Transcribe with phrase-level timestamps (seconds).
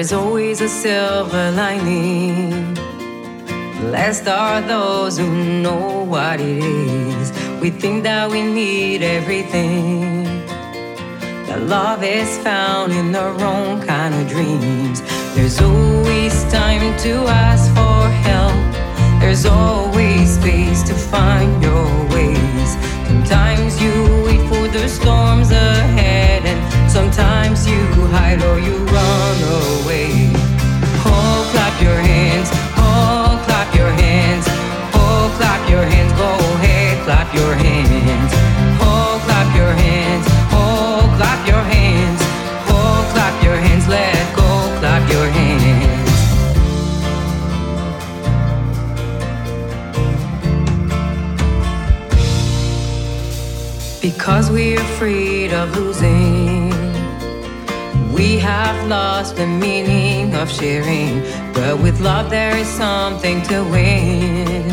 [0.00, 2.72] is always a silver lining.
[3.80, 5.28] Blessed are those who
[5.60, 7.30] know what it is.
[7.60, 10.24] We think that we need everything.
[11.48, 15.02] That love is found in the wrong kind of dreams.
[15.34, 17.12] There's always time to
[17.48, 18.56] ask for help.
[19.20, 22.70] There's always space to find your ways.
[23.06, 23.92] Sometimes you
[24.24, 27.82] wait for the storms ahead, and sometimes you
[28.14, 29.79] hide or you run away.
[31.80, 34.44] Your hands, oh, clap your hands,
[34.94, 38.32] oh, clap your hands, go ahead, clap your hands.
[38.82, 42.20] Oh, clap your hands, oh, clap your hands,
[42.68, 44.42] oh, clap your hands, let go,
[44.80, 46.10] clap your hands.
[54.02, 56.39] Because we're afraid of losing
[58.20, 61.22] we have lost the meaning of sharing,
[61.54, 64.68] but with love there is something to win.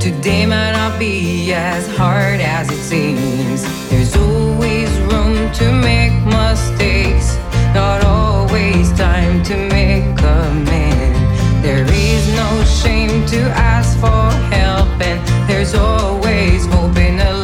[0.00, 3.60] Today might not be as hard as it seems.
[3.90, 7.36] There's always room to make mistakes,
[7.74, 11.20] not always time to make amends.
[11.62, 12.50] There is no
[12.80, 13.40] shame to
[13.74, 14.24] ask for
[14.56, 17.35] help, and there's always hope in a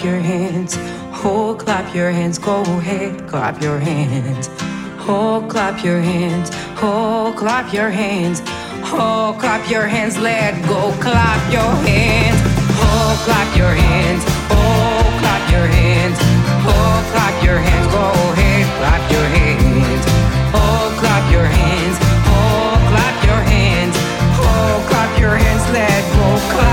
[0.00, 0.76] clap your hands.
[1.22, 2.38] Oh, clap your hands.
[2.38, 4.48] Go ahead, clap your hands.
[5.06, 6.48] Oh, clap your hands.
[6.80, 8.40] Oh, clap your hands.
[8.92, 10.16] Oh, clap your hands.
[10.16, 10.92] Let go.
[11.00, 12.40] Clap your hands.
[12.80, 14.24] Oh, clap your hands.
[14.48, 16.18] Oh, clap your hands.
[16.64, 17.86] Oh, clap your hands.
[17.92, 20.04] Go ahead, clap your hands.
[20.56, 21.96] Oh, clap your hands.
[22.24, 23.96] Oh, clap your hands.
[24.40, 25.64] Oh, clap your hands.
[25.76, 26.56] Let go.
[26.56, 26.69] Clap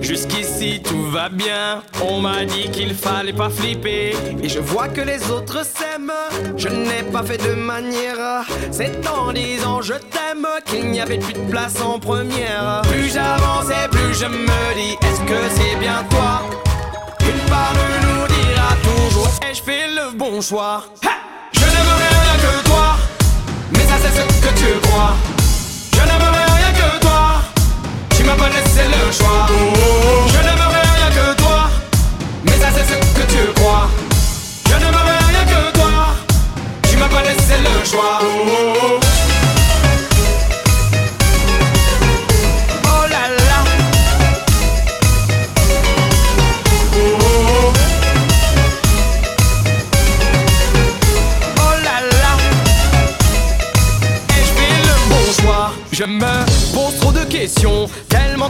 [0.00, 1.82] jusqu'ici tout va bien.
[2.02, 4.14] On m'a dit qu'il fallait pas flipper.
[4.42, 6.12] Et je vois que les autres s'aiment.
[6.56, 8.44] Je n'ai pas fait de manière.
[8.70, 12.82] C'est en disant je t'aime qu'il n'y avait plus de place en première.
[12.90, 16.42] Plus j'avançais, plus je me dis est-ce que c'est bien toi?
[17.20, 20.84] Une part nous dira toujours ai-je fait le bon choix
[21.52, 22.96] Je n'aimerais rien que toi,
[23.72, 25.31] mais ça c'est ce que tu crois.
[28.22, 29.48] Tu m'as pas laissé le choix.
[30.28, 31.68] Je n'aimerais rien que toi,
[32.44, 33.88] mais ça c'est ce que tu crois.
[34.66, 36.14] Je n'aimerais rien que toi,
[36.88, 38.20] tu m'as pas laissé le choix.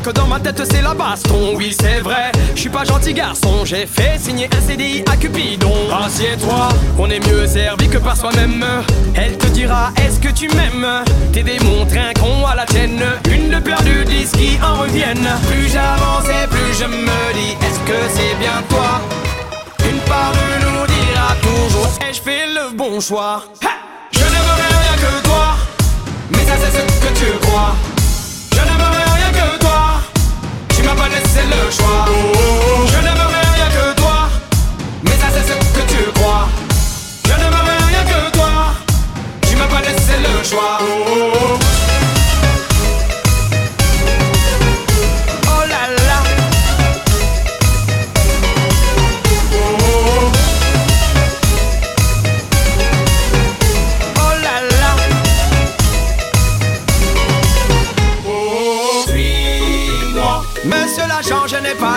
[0.02, 1.54] Que dans ma tête c'est la baston.
[1.54, 5.72] Oui, c'est vrai, je suis pas gentil garçon, j'ai fait signer un CDI à Cupidon.
[6.04, 6.68] Assieds-toi,
[6.98, 8.64] on est mieux servi que par soi-même.
[9.14, 11.04] Elle te dira, est-ce que tu m'aimes?
[11.32, 15.28] T'es démontré un con à la tienne, une de perdue, dix qui en reviennent.
[15.48, 19.00] Plus j'avance et plus je me dis, est-ce que c'est bien toi?
[19.88, 23.44] Une part de nous dira toujours, ai-je fait le bon choix?
[24.10, 25.56] Je ne veux rien que toi
[26.30, 27.74] mais ça c'est ce que tu crois.
[30.82, 32.06] Tu m'as pas laissé le choix.
[32.88, 34.28] Je n'aimerais rien que toi.
[35.04, 36.48] Mais ça c'est ce que tu crois.
[37.24, 38.74] Je n'aimerais rien que toi.
[39.42, 40.78] Tu m'as pas laissé le choix.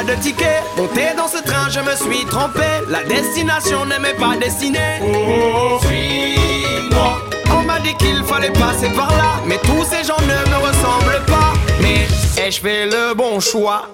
[0.05, 0.61] De ticket.
[0.77, 2.65] Monté dans ce train, je me suis trompé.
[2.89, 4.99] La destination n'aimait pas dessiner.
[5.01, 7.17] Oh, suis-moi.
[7.51, 9.41] On m'a dit qu'il fallait passer par là.
[9.45, 11.53] Mais tous ces gens ne me ressemblent pas.
[11.81, 12.07] Mais
[12.41, 13.89] ai-je fait le bon choix?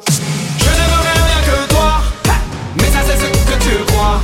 [0.57, 2.01] Je n'aimerais rien que toi.
[2.75, 4.19] Mais ça, c'est ce que tu crois.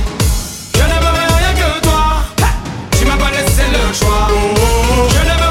[0.74, 2.04] Je n'aimerais rien que toi.
[2.98, 4.28] Tu m'as pas laissé le choix.
[5.08, 5.47] Je n'aimerais rien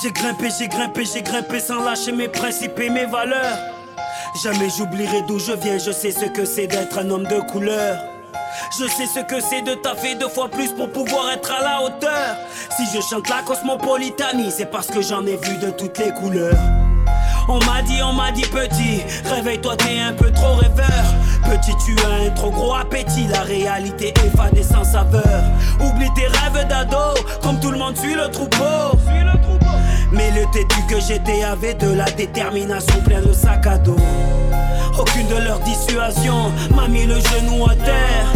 [0.00, 3.58] J'ai grimpé, j'ai grimpé, j'ai grimpé sans lâcher mes principes et mes valeurs.
[4.40, 7.98] Jamais j'oublierai d'où je viens, je sais ce que c'est d'être un homme de couleur.
[8.78, 11.82] Je sais ce que c'est de taffer deux fois plus pour pouvoir être à la
[11.82, 12.36] hauteur.
[12.76, 16.54] Si je chante la cosmopolitanie, c'est parce que j'en ai vu de toutes les couleurs.
[17.48, 20.86] On m'a dit, on m'a dit petit, réveille-toi, t'es un peu trop rêveur.
[21.44, 25.42] Petit, tu as un trop gros appétit, la réalité est fade et sans saveur.
[25.80, 28.96] Oublie tes rêves d'ado, comme tout le monde suit le troupeau.
[30.12, 33.96] Mais le têtu que j'étais avait de la détermination plein de sac à dos.
[34.98, 38.26] Aucune de leurs dissuasions m'a mis le genou à terre.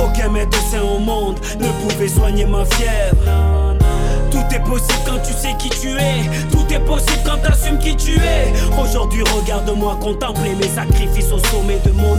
[0.00, 3.16] Aucun médecin au monde ne pouvait soigner ma fièvre.
[4.30, 6.24] Tout est possible quand tu sais qui tu es.
[6.50, 8.52] Tout est possible quand t'assumes qui tu es.
[8.80, 12.18] Aujourd'hui, regarde-moi contempler mes sacrifices au sommet de mon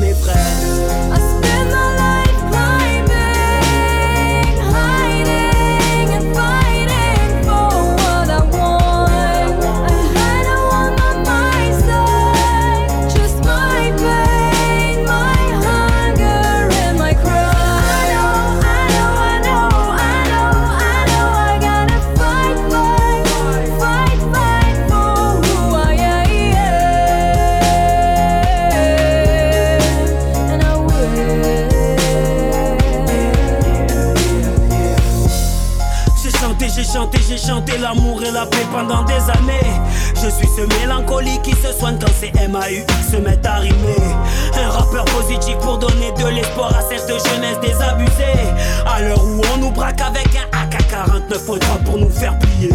[37.48, 37.82] épreuve.
[37.82, 39.72] l'amour et la paix pendant des années.
[40.16, 44.16] Je suis ce mélancolique qui se soigne quand ces MAU se mettent à rimer.
[44.62, 48.50] Un rappeur positif pour donner de l'espoir à cette jeunesse désabusée.
[48.86, 52.74] À l'heure où on nous braque avec un AK-49, faudra pour nous faire plier.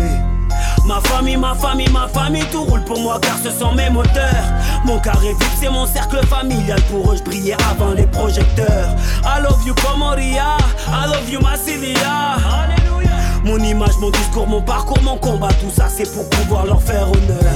[0.86, 4.44] Ma famille, ma famille, ma famille, tout roule pour moi car ce sont mes moteurs.
[4.84, 6.80] Mon carré vip, c'est mon cercle familial.
[6.90, 8.94] Pour eux, je brillais avant les projecteurs.
[9.24, 10.56] I love you, Comoria.
[10.88, 12.73] I love you, Massilia.
[13.44, 17.10] Mon image, mon discours, mon parcours, mon combat, tout ça c'est pour pouvoir leur faire
[17.10, 17.52] honneur.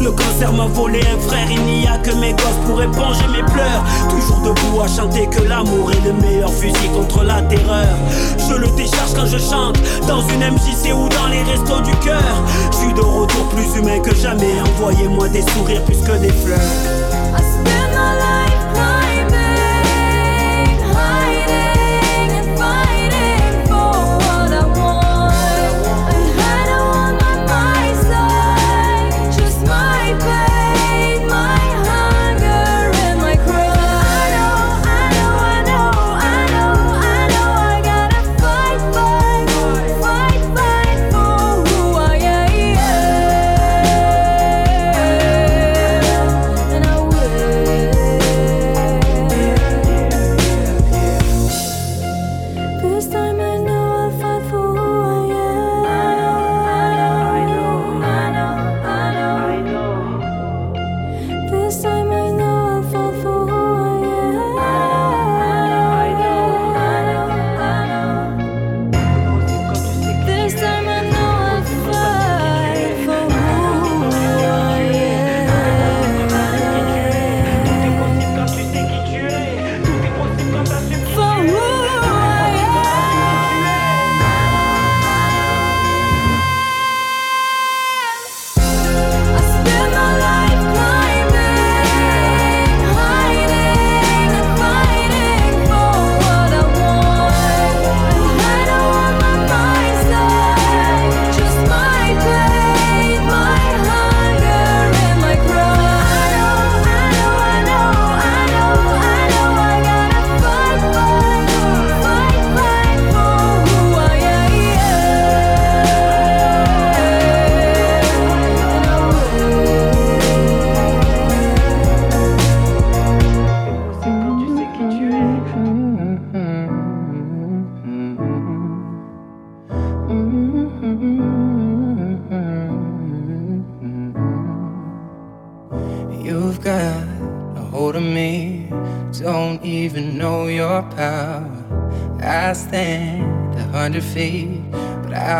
[0.00, 3.44] Le cancer m'a volé un frère, il n'y a que mes gosses pour éponger mes
[3.52, 3.84] pleurs.
[4.10, 7.96] Toujours debout à chanter que l'amour est le meilleur fusil contre la terreur.
[8.36, 9.78] Je le décharge quand je chante,
[10.08, 12.42] dans une MJC ou dans les restos du cœur.
[12.72, 16.58] Je suis de retour plus humain que jamais, envoyez-moi des sourires plus que des fleurs.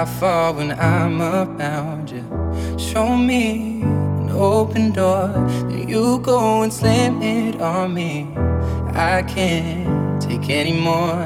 [0.04, 2.24] I fall when I'm around you.
[2.78, 5.28] Show me an open door,
[5.68, 8.28] then you go and slam it on me.
[8.92, 11.24] I can't take anymore.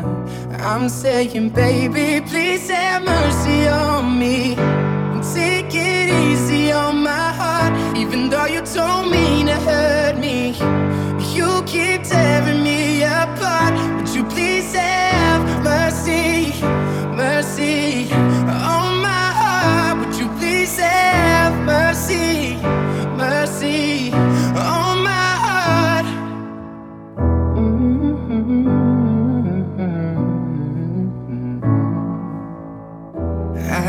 [0.61, 4.55] I'm saying, baby, please have mercy on me.
[4.55, 9.98] And take it easy on my heart, even though you told me to hurt.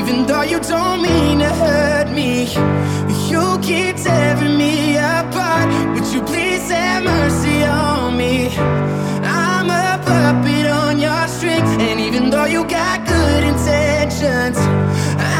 [0.00, 2.44] even though you don't mean to hurt me.
[3.30, 5.68] You keep tearing me apart.
[5.92, 8.48] Would you please have mercy on me?
[9.22, 15.39] I'm a puppet on your strings, and even though you got good intentions, I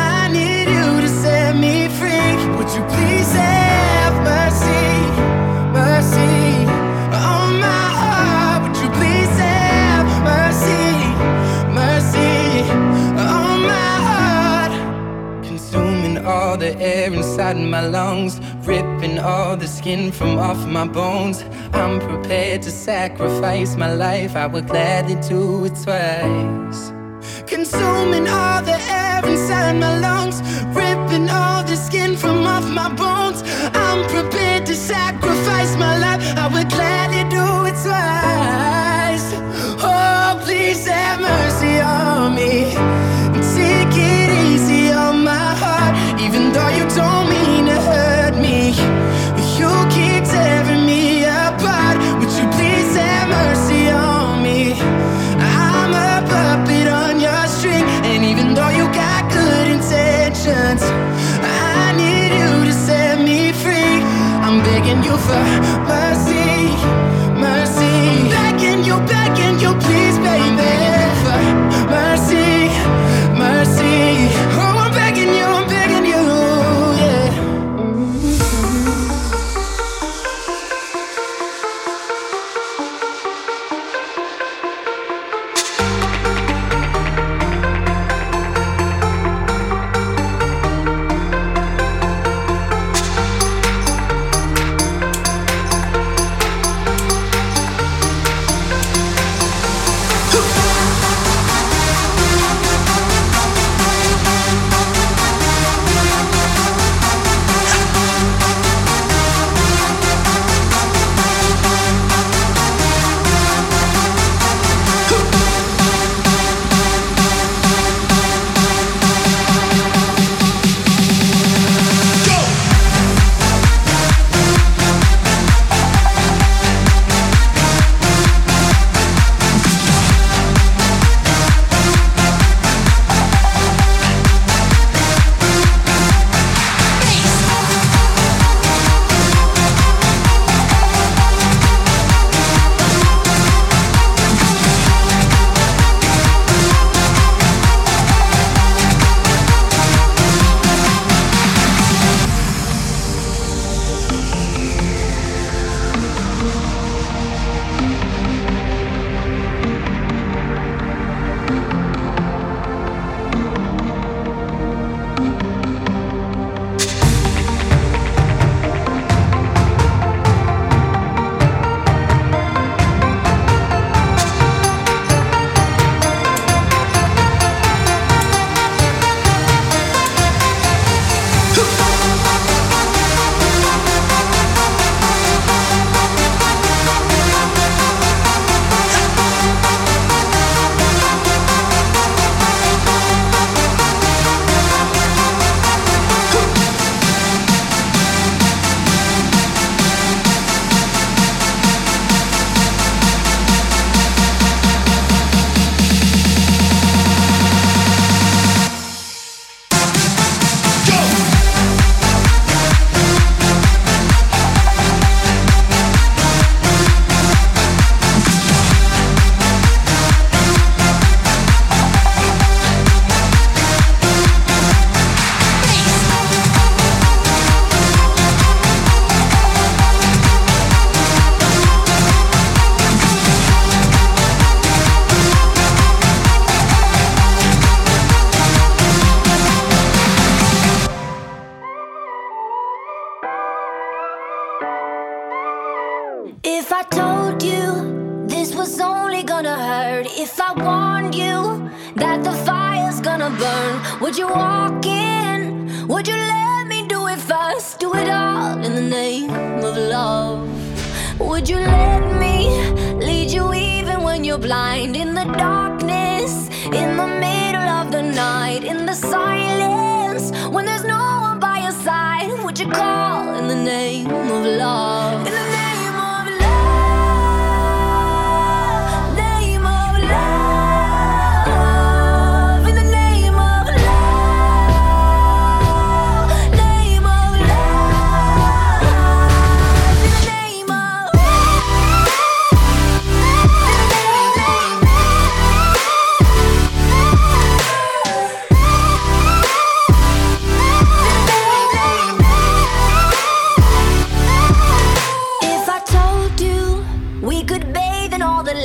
[16.80, 21.44] air inside my lungs, ripping all the skin from off my bones.
[21.72, 26.92] I'm prepared to sacrifice my life, I would gladly do it twice.
[27.46, 30.40] Consuming all the air inside my lungs,
[30.74, 33.42] ripping all the skin from off my bones.
[33.74, 37.19] I'm prepared to sacrifice my life, I would gladly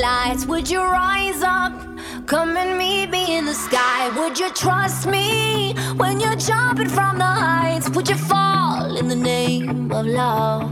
[0.06, 1.72] Would you rise up?
[2.26, 4.08] Come and meet me in the sky.
[4.16, 7.90] Would you trust me when you're jumping from the heights?
[7.90, 10.70] Would you fall in the name of love?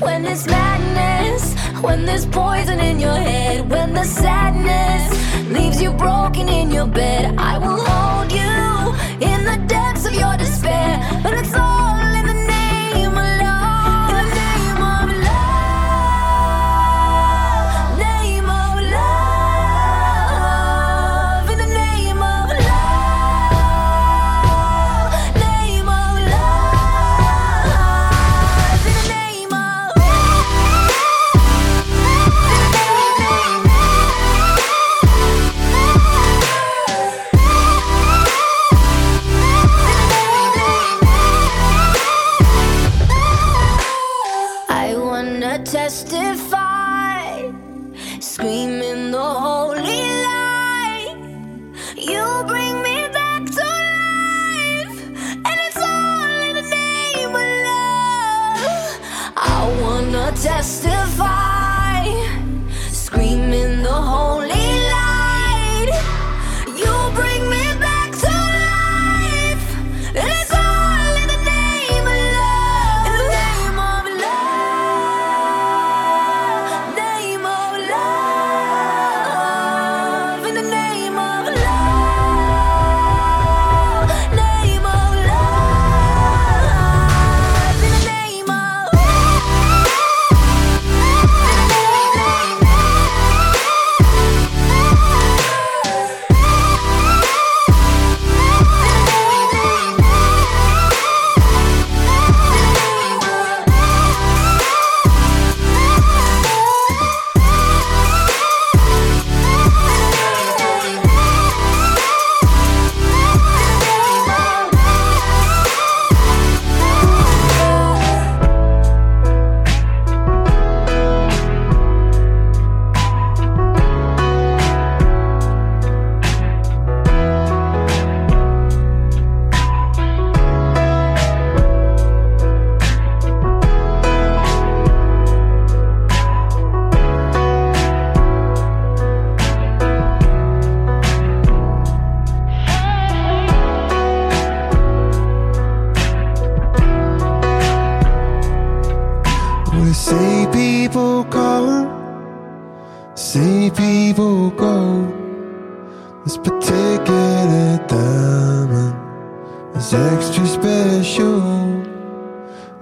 [0.00, 5.04] When there's madness, when there's poison in your head, when the sadness
[5.50, 8.56] leaves you broken in your bed, I will hold you
[9.20, 10.98] in the depths of your despair.
[11.22, 11.95] But it's all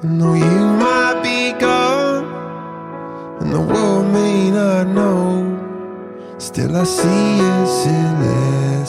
[0.06, 2.26] Though you might be gone,
[3.40, 5.48] and the world may not know.
[6.36, 7.66] Still, I see you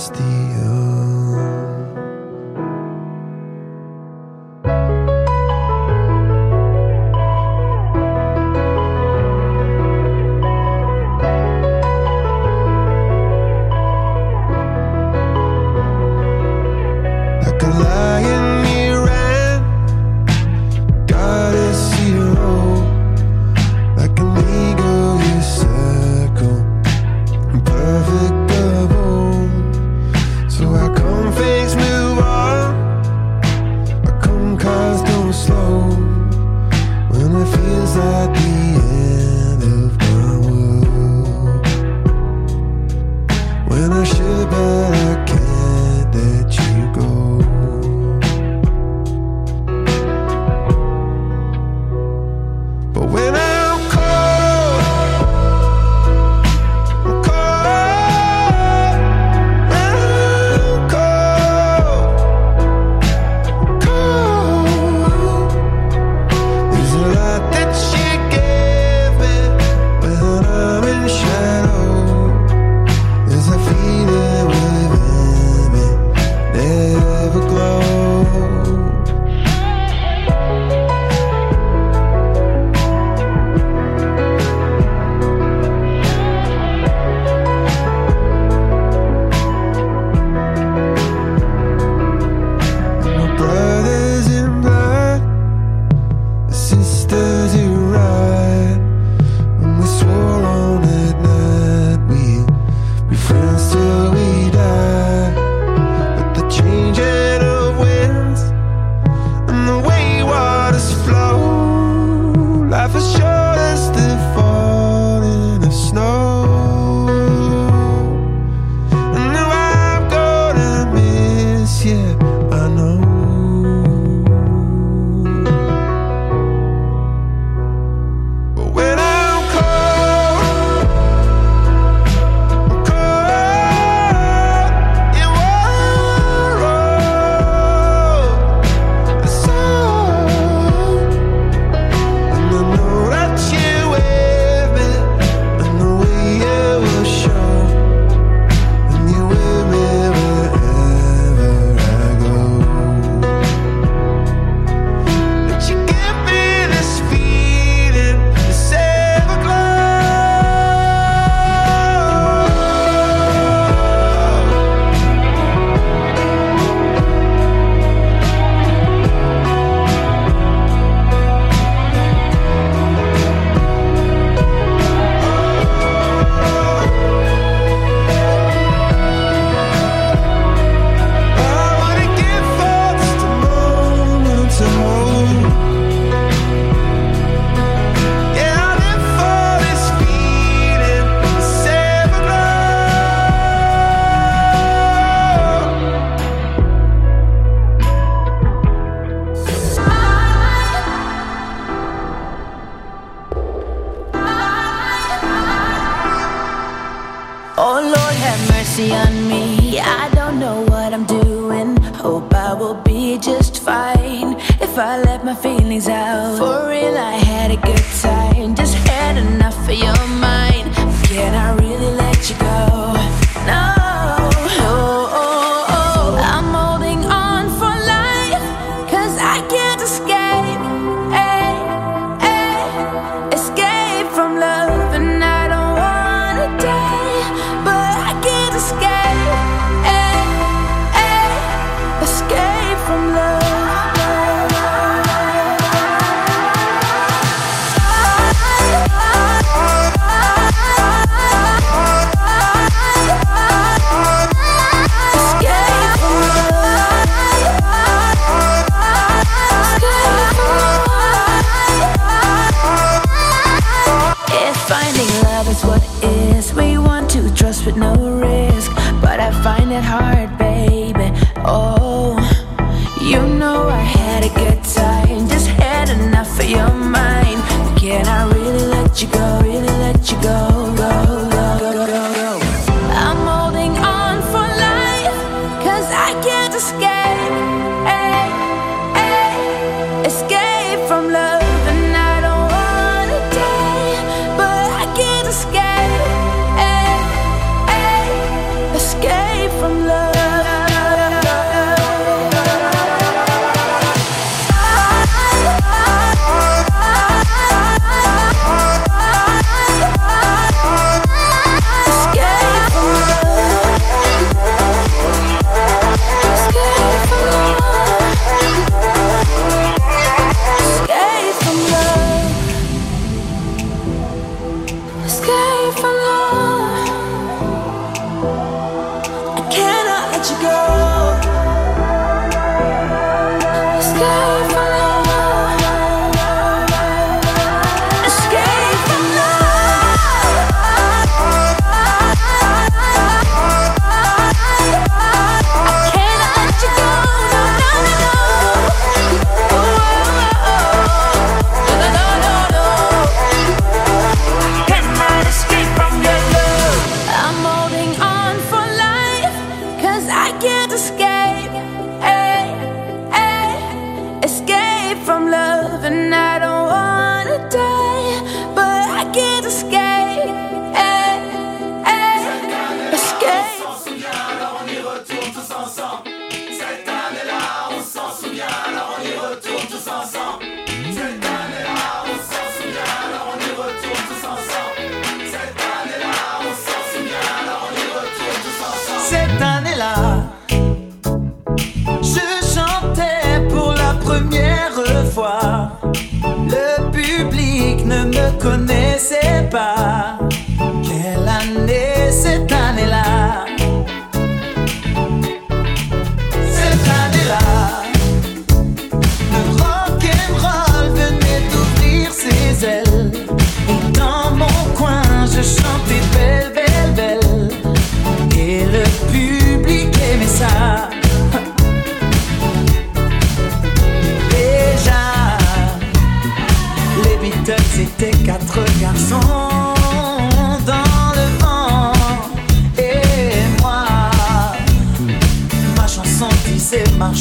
[0.04, 0.95] celestial.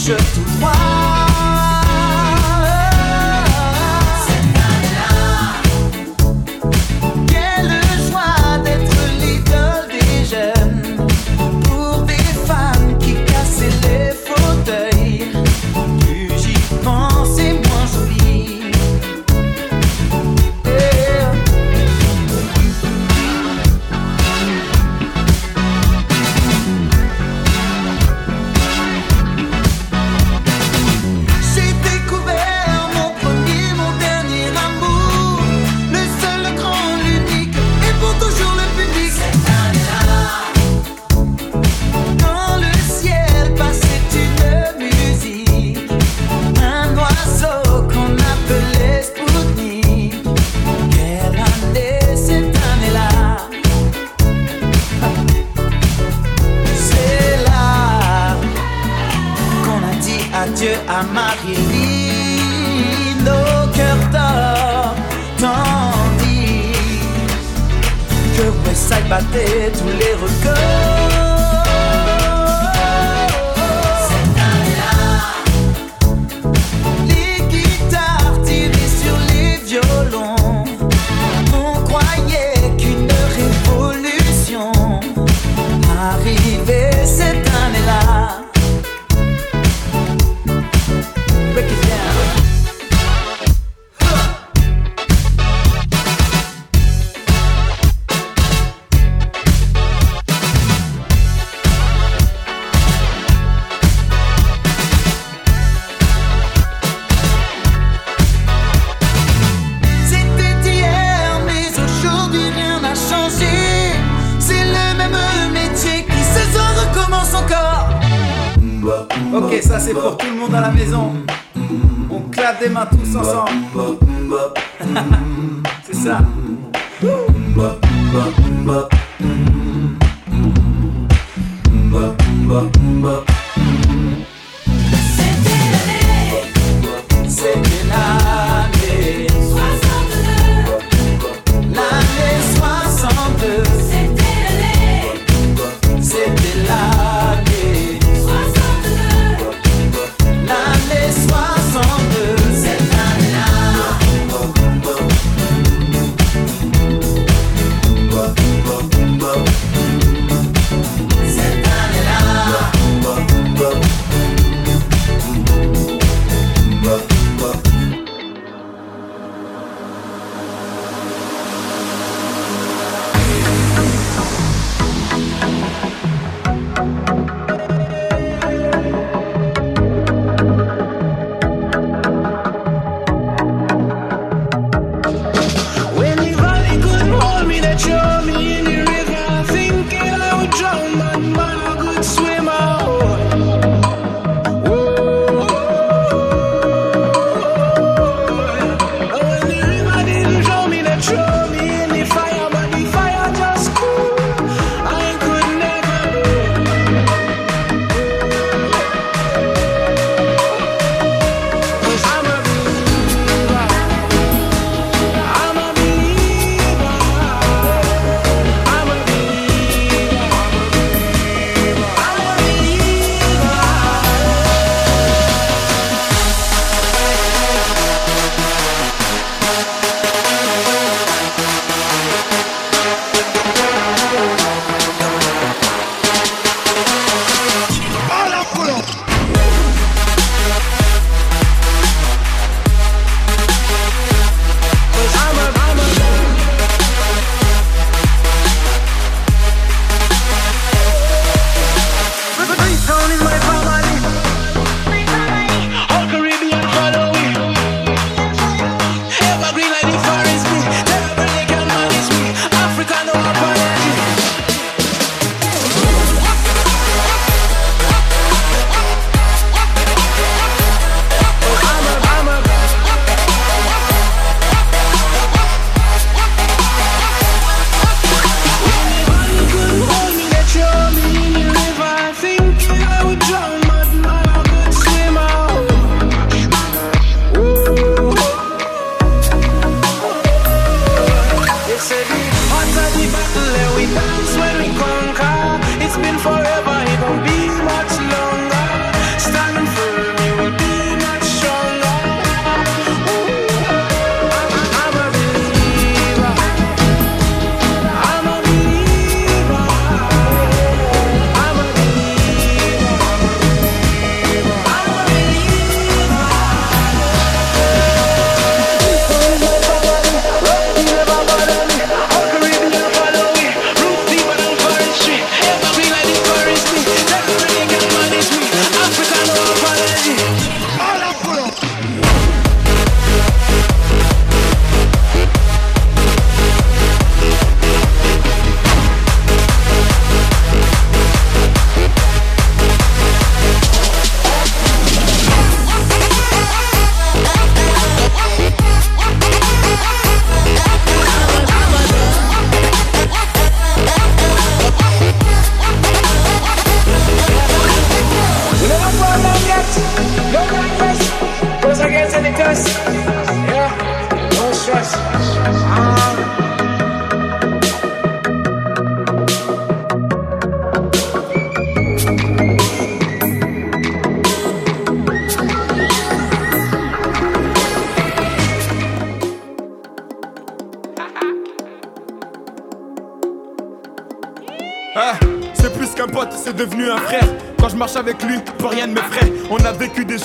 [0.04, 0.43] should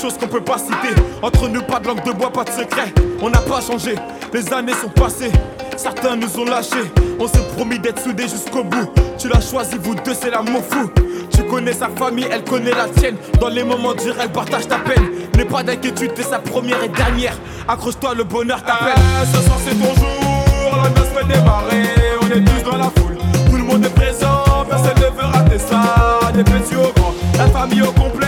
[0.10, 0.96] choses qu'on peut pas citer.
[1.22, 2.94] Entre nous, pas de langue de bois, pas de secret.
[3.22, 3.96] On n'a pas changé,
[4.34, 5.32] les années sont passées.
[5.78, 6.92] Certains nous ont lâchés.
[7.20, 8.90] On s'est promis d'être soudés jusqu'au bout.
[9.18, 10.90] Tu l'as choisi, vous deux, c'est l'amour fou.
[11.32, 13.18] Tu connais sa famille, elle connaît la tienne.
[13.40, 15.10] Dans les moments durs, elle partage ta peine.
[15.36, 17.34] N'aie pas d'inquiétude, t'es sa première et dernière.
[17.68, 18.94] Accroche-toi, le bonheur t'appelle.
[18.96, 21.84] Ah, ce soir c'est ton jour, la noce fait démarrer.
[22.22, 23.18] On est tous dans la foule,
[23.50, 24.44] tout le monde est présent.
[24.70, 27.14] Personne ne veut rater ça, des petits au grand.
[27.38, 28.28] La famille au complet,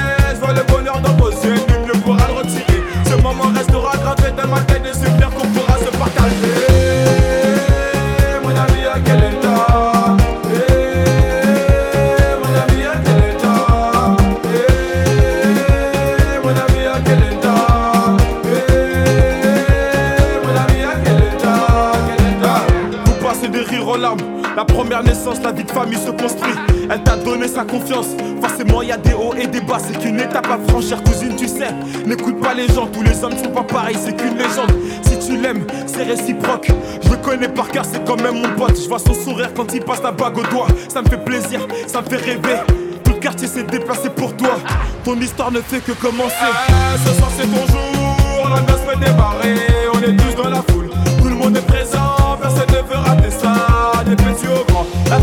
[24.56, 26.54] La première naissance, la vie de famille se construit.
[26.90, 28.08] Elle t'a donné sa confiance.
[28.42, 29.78] Forcément, y a des hauts et des bas.
[29.80, 31.70] C'est qu'une étape à franchir, cousine, tu sais.
[32.06, 33.98] N'écoute pas les gens, tous les hommes sont pas pareils.
[34.04, 34.72] C'est qu'une légende.
[35.04, 36.70] Si tu l'aimes, c'est réciproque.
[37.02, 38.78] Je le connais par cœur, c'est quand même mon pote.
[38.82, 40.68] Je vois son sourire quand il passe la bague au doigt.
[40.90, 42.60] Ça me fait plaisir, ça me fait rêver.
[43.04, 44.60] Tout le quartier s'est déplacé pour toi.
[45.06, 46.36] Ton histoire ne fait que commencer.
[46.42, 49.56] Ah, ce soir c'est ton jour, la fait démarrer.
[49.94, 50.90] On est tous dans la foule,
[51.20, 52.21] tout le monde est présent.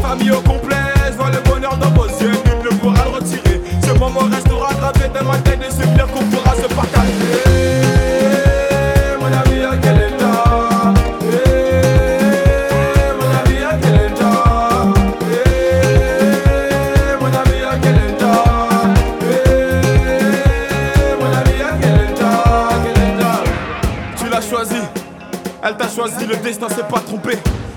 [0.08, 0.76] Famille au complet,
[1.18, 2.30] vois le bonheur dans vos yeux.
[2.46, 3.60] Nul ne pourra le retirer.
[3.84, 7.12] Ce moment restera gravé dans ma tête, des souvenirs qu'on pourra se partager.
[9.20, 10.94] Mon ami, à quel état?
[11.24, 11.36] Eh,
[13.18, 14.38] Mon ami, à quel état?
[15.30, 18.44] Eh, Mon ami, à quel état?
[19.22, 19.26] Eh,
[21.20, 23.42] Mon ami, à Quel état?
[24.16, 24.80] Tu l'as choisi,
[25.62, 27.36] elle t'a choisi, le destin s'est pas trompé.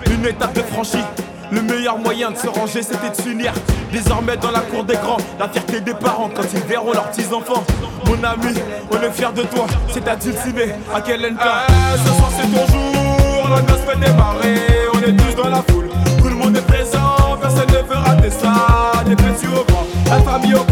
[0.09, 1.03] Une étape de franchie.
[1.52, 3.52] Le meilleur moyen de se ranger, c'était de s'unir.
[3.91, 7.28] Désormais dans la cour des grands, la fierté des parents quand ils verront leurs petits
[7.34, 7.64] enfants.
[8.06, 8.54] Mon ami,
[8.89, 12.66] on est fiers de toi, c'est à Dulciné, à quel Ah, ce soir c'est ton
[12.68, 14.56] jour, la noce fait démarrer.
[14.93, 15.89] On est tous dans la foule,
[16.20, 17.38] tout le monde est présent.
[17.41, 19.86] Personne ne veut rater ça, des petits au grand.
[20.10, 20.70] La famille au complet,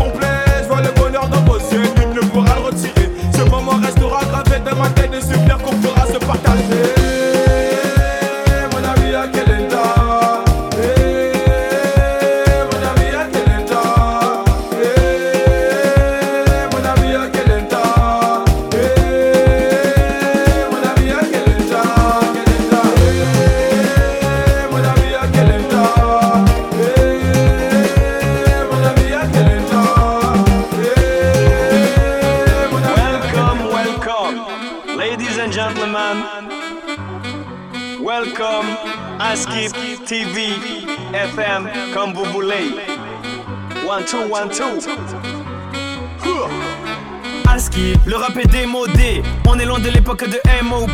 [48.05, 50.89] Le rap est démodé, on est loin de l'époque de MOB.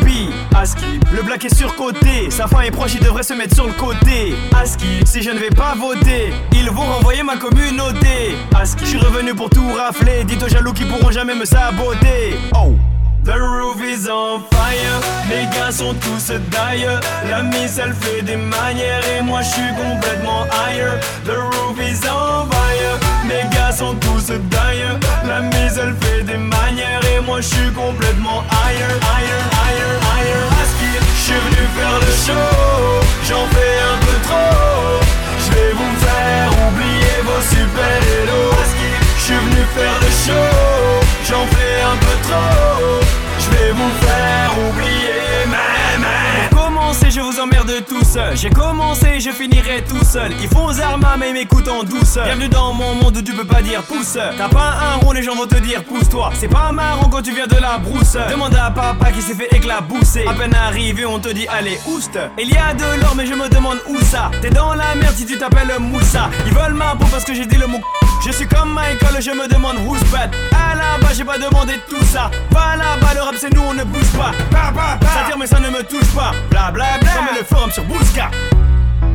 [0.54, 3.72] Aski, le black est surcoté, sa fin est proche, il devrait se mettre sur le
[3.72, 4.34] côté.
[4.54, 8.36] Aski, si je ne vais pas voter, ils vont renvoyer ma communauté.
[8.54, 12.36] Aski, je suis revenu pour tout rafler, dites aux jaloux qui pourront jamais me saboter.
[12.54, 12.74] Oh!
[13.24, 17.00] The roof is on fire, les gars sont tous d'ailleurs.
[17.28, 21.00] La miss elle fait des manières et moi je suis complètement higher.
[21.24, 24.98] The roof is on fire, les gars sont tous d'ailleurs.
[25.26, 30.44] La miss elle fait des manières et moi je suis complètement higher, higher, higher, higher.
[31.16, 32.48] Je suis venu faire le show,
[33.28, 35.00] j'en fais un peu trop.
[35.44, 37.95] Je vais vous faire oublier vos super-héros.
[48.34, 50.32] J'ai commencé, je finirai tout seul.
[50.40, 52.24] Ils font aux armes, mais m'écoutent en douceur.
[52.24, 54.14] Bienvenue dans mon monde où tu peux pas dire pouce.
[54.14, 56.30] T'as pas un rond, les gens vont te dire pousse-toi.
[56.34, 58.16] C'est pas marrant quand tu viens de la brousse.
[58.30, 60.24] Demande à papa qui s'est fait éclabousser.
[60.26, 62.18] À peine arrivé, on te dit allez, ouste.
[62.38, 64.30] Il y a de l'or, mais je me demande où ça.
[64.40, 66.30] T'es dans la merde si tu t'appelles Moussa.
[66.46, 67.80] Ils veulent ma peau parce que j'ai dit le mot.
[68.24, 70.34] Je suis comme Michael, je me demande who's bad.
[70.52, 72.30] À la base, j'ai pas demandé tout ça.
[72.50, 74.32] Va là-bas, le rap c'est nous, on ne bouge pas.
[74.50, 75.06] Bah, bah, bah.
[75.14, 76.32] Ça tire, mais ça ne me touche pas.
[76.50, 77.10] Bla bla bla.
[77.12, 78.30] Comme le forum sur Bouska.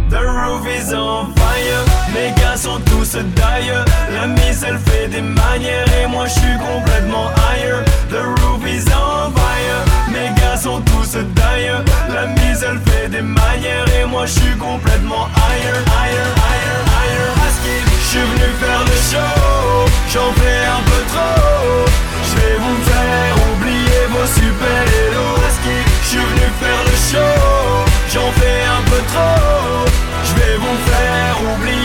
[0.10, 3.86] The roof is on fire, les gars sont tous d'ailleurs.
[4.12, 7.82] La mise elle fait des manières et moi je suis complètement higher.
[8.10, 13.86] The roof is on fire, mes gars sont tous La mise elle fait des manières
[14.00, 17.36] Et moi je suis complètement ailleurs, ailleurs, ailleurs, ailleurs
[18.00, 21.86] Je suis venu faire le show J'en fais un peu trop
[22.24, 25.42] Je vais vous faire oublier vos super héros
[26.02, 27.84] Je suis venu faire le show
[28.14, 29.86] J'en fais un peu trop
[30.24, 31.82] Je vais vous faire oublier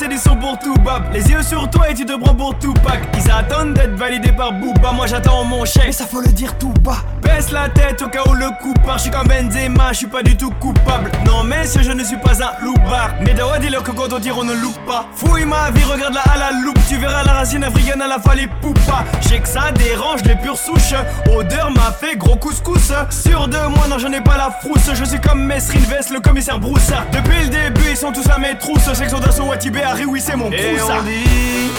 [0.00, 2.58] c'est des sons pour tout bab Les yeux sur toi et tu te prends pour
[2.58, 4.92] tout pack Ils attendent d'être validés par Booba.
[4.92, 5.84] Moi j'attends mon chèque.
[5.86, 6.96] Mais ça faut le dire tout bas.
[7.22, 10.06] Baisse la tête au cas où le coup part Je suis comme Benzema, je suis
[10.06, 11.10] pas du tout coupable.
[11.26, 13.10] Non messieurs je ne suis pas un loupard.
[13.20, 15.06] Mais Dawa dis-leur que quand on tire on ne loupe pas.
[15.14, 16.78] Fouille ma vie, regarde-la à la loupe.
[16.88, 19.04] Tu verras la racine africaine à la fallait poupa.
[19.20, 20.94] Je sais que ça dérange les pures souches.
[21.30, 22.92] Odeur m'a fait gros couscous.
[23.10, 24.94] Sur de moi non j'en ai pas la frousse.
[24.94, 28.38] Je suis comme Mesrine Vest, le commissaire Broussa Depuis le début ils sont tous à
[28.38, 28.90] mes trousses.
[28.94, 30.98] Section d'assaut Watibé, carré, oui, c'est mon crew, ça.
[30.98, 31.70] On dit,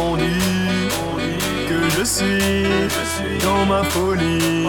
[0.00, 0.30] on dit,
[1.02, 4.66] on dit que je suis je suis dans ma folie.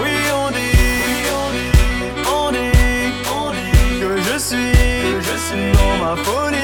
[0.00, 2.62] Oui, on dit, on dit,
[3.36, 6.57] on dit que je suis dans ma folie.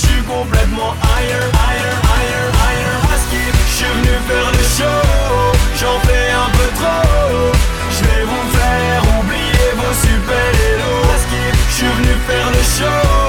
[0.00, 5.00] je suis complètement higher, higher, higher, higher Askip, je suis venu faire le show.
[5.80, 7.52] J'en fais un peu trop.
[7.90, 13.27] Je vais vous faire oublier vos super héros Askip, je suis venu faire le show.